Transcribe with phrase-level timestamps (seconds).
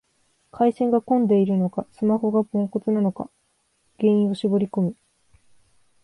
[0.51, 3.29] 回線が混んでるのか、スマホがポンコツなのか
[3.99, 4.95] 原因を絞りこむ